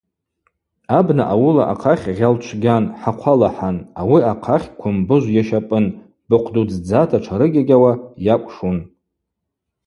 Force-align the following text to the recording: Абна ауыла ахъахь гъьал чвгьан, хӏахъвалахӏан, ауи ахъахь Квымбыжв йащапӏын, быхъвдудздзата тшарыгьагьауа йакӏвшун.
Абна 0.97 1.23
ауыла 1.33 1.63
ахъахь 1.73 2.05
гъьал 2.17 2.35
чвгьан, 2.43 2.83
хӏахъвалахӏан, 3.01 3.77
ауи 3.99 4.19
ахъахь 4.31 4.67
Квымбыжв 4.79 5.27
йащапӏын, 5.35 5.85
быхъвдудздзата 6.29 7.17
тшарыгьагьауа 7.21 7.91
йакӏвшун. 8.25 8.77